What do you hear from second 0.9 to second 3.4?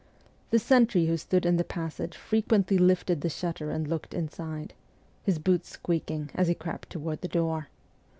who stood in the passage frequently lifted the